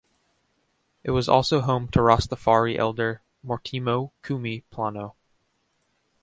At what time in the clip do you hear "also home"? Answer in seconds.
1.29-1.87